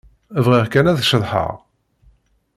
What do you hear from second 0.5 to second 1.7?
kan ad ceḍḥeɣ.